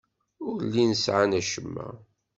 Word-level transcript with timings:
Ur 0.47 0.57
llin 0.69 0.93
sɛan 1.03 1.37
acemma. 1.39 1.87